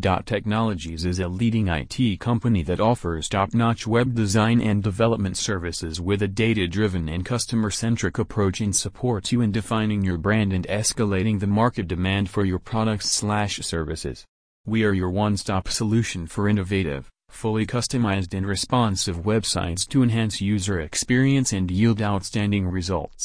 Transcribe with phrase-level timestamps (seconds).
[0.00, 6.00] Dot Technologies is a leading IT company that offers top-notch web design and development services
[6.00, 11.40] with a data-driven and customer-centric approach and supports you in defining your brand and escalating
[11.40, 14.24] the market demand for your products/services.
[14.66, 20.80] We are your one-stop solution for innovative, fully customized and responsive websites to enhance user
[20.80, 23.24] experience and yield outstanding results.